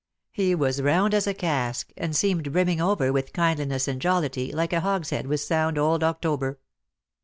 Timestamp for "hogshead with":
4.79-5.41